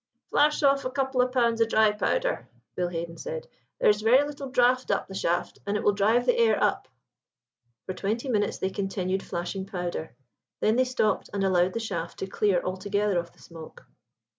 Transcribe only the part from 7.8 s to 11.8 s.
For twenty minutes they continued flashing powder. Then they stopped and allowed the